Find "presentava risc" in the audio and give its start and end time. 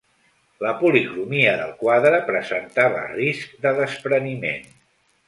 2.31-3.55